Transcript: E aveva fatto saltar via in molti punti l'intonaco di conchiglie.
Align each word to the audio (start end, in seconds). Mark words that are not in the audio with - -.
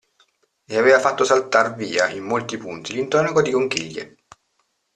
E 0.67 0.77
aveva 0.79 0.99
fatto 0.99 1.23
saltar 1.23 1.75
via 1.75 2.09
in 2.09 2.23
molti 2.23 2.57
punti 2.57 2.91
l'intonaco 2.93 3.43
di 3.43 3.51
conchiglie. 3.51 4.15